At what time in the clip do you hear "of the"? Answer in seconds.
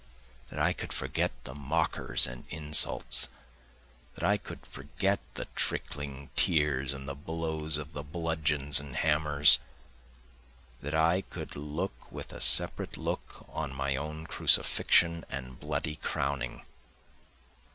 7.77-8.01